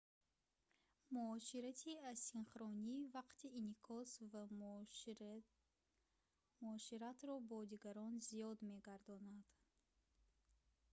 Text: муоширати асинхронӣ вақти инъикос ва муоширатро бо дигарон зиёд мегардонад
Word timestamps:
муоширати 1.15 1.91
асинхронӣ 2.13 2.95
вақти 3.15 3.47
инъикос 3.59 4.11
ва 4.31 4.43
муоширатро 6.63 7.33
бо 7.49 7.59
дигарон 7.71 8.13
зиёд 8.29 8.57
мегардонад 8.69 9.47